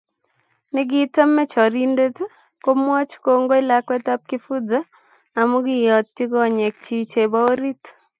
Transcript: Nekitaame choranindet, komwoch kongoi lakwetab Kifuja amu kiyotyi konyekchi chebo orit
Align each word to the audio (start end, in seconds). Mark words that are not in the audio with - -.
Nekitaame 0.73 1.43
choranindet, 1.51 2.17
komwoch 2.63 3.13
kongoi 3.23 3.61
lakwetab 3.69 4.21
Kifuja 4.29 4.79
amu 5.39 5.57
kiyotyi 5.65 6.23
konyekchi 6.31 6.95
chebo 7.11 7.39
orit 7.51 7.83